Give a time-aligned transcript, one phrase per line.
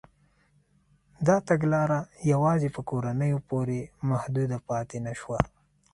[1.27, 1.99] دا تګلاره
[2.31, 5.39] یوازې په کورنیو پورې محدوده پاتې نه شوه.